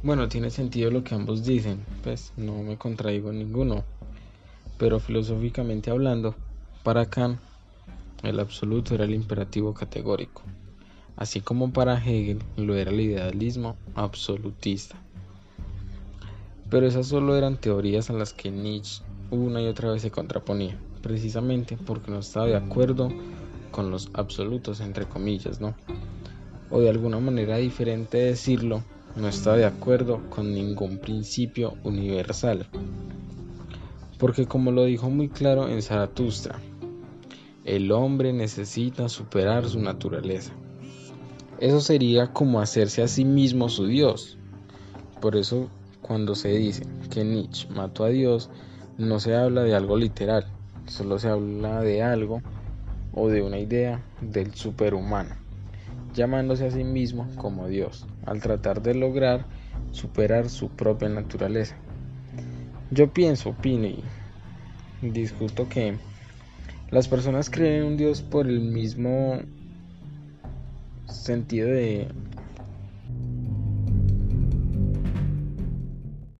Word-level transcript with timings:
Bueno, 0.00 0.28
tiene 0.28 0.50
sentido 0.50 0.92
lo 0.92 1.02
que 1.02 1.16
ambos 1.16 1.44
dicen, 1.44 1.84
pues 2.04 2.32
no 2.36 2.62
me 2.62 2.76
contraigo 2.78 3.32
ninguno. 3.32 3.84
Pero 4.78 5.00
filosóficamente 5.00 5.90
hablando, 5.90 6.36
para 6.84 7.06
Kant, 7.06 7.40
el 8.22 8.38
absoluto 8.38 8.94
era 8.94 9.04
el 9.04 9.14
imperativo 9.14 9.74
categórico, 9.74 10.42
así 11.16 11.40
como 11.40 11.72
para 11.72 11.98
Hegel 11.98 12.38
lo 12.56 12.76
era 12.76 12.92
el 12.92 13.00
idealismo 13.00 13.76
absolutista. 13.96 14.96
Pero 16.70 16.86
esas 16.86 17.08
solo 17.08 17.36
eran 17.36 17.56
teorías 17.56 18.08
a 18.08 18.12
las 18.12 18.32
que 18.32 18.52
Nietzsche 18.52 19.02
una 19.32 19.60
y 19.60 19.66
otra 19.66 19.90
vez 19.90 20.02
se 20.02 20.12
contraponía, 20.12 20.78
precisamente 21.02 21.76
porque 21.76 22.12
no 22.12 22.20
estaba 22.20 22.46
de 22.46 22.56
acuerdo 22.56 23.08
con 23.72 23.90
los 23.90 24.10
absolutos, 24.12 24.80
entre 24.80 25.06
comillas, 25.06 25.60
¿no? 25.60 25.74
O 26.70 26.78
de 26.78 26.88
alguna 26.88 27.18
manera 27.18 27.56
diferente 27.56 28.18
de 28.18 28.24
decirlo, 28.26 28.84
no 29.16 29.28
está 29.28 29.56
de 29.56 29.64
acuerdo 29.64 30.22
con 30.30 30.52
ningún 30.52 30.98
principio 30.98 31.74
universal. 31.84 32.66
Porque 34.18 34.46
como 34.46 34.70
lo 34.70 34.84
dijo 34.84 35.10
muy 35.10 35.28
claro 35.28 35.68
en 35.68 35.82
Zaratustra, 35.82 36.60
el 37.64 37.90
hombre 37.92 38.32
necesita 38.32 39.08
superar 39.08 39.68
su 39.68 39.80
naturaleza. 39.80 40.52
Eso 41.60 41.80
sería 41.80 42.32
como 42.32 42.60
hacerse 42.60 43.02
a 43.02 43.08
sí 43.08 43.24
mismo 43.24 43.68
su 43.68 43.86
Dios. 43.86 44.38
Por 45.20 45.36
eso 45.36 45.68
cuando 46.00 46.34
se 46.34 46.50
dice 46.50 46.84
que 47.10 47.24
Nietzsche 47.24 47.68
mató 47.70 48.04
a 48.04 48.08
Dios, 48.08 48.50
no 48.96 49.20
se 49.20 49.34
habla 49.34 49.62
de 49.62 49.74
algo 49.74 49.96
literal, 49.96 50.46
solo 50.86 51.18
se 51.18 51.28
habla 51.28 51.80
de 51.80 52.02
algo 52.02 52.40
o 53.12 53.28
de 53.28 53.42
una 53.42 53.58
idea 53.58 54.02
del 54.20 54.54
superhumano 54.54 55.47
llamándose 56.18 56.66
a 56.66 56.70
sí 56.70 56.84
mismo 56.84 57.26
como 57.36 57.68
Dios, 57.68 58.06
al 58.26 58.42
tratar 58.42 58.82
de 58.82 58.94
lograr 58.94 59.46
superar 59.92 60.50
su 60.50 60.68
propia 60.68 61.08
naturaleza. 61.08 61.76
Yo 62.90 63.12
pienso, 63.12 63.50
opino 63.50 63.86
y 63.86 64.02
discuto 65.00 65.68
que 65.68 65.96
las 66.90 67.06
personas 67.06 67.48
creen 67.48 67.82
en 67.82 67.84
un 67.84 67.96
Dios 67.96 68.22
por 68.22 68.48
el 68.48 68.60
mismo 68.60 69.40
sentido 71.06 71.68
de 71.68 72.08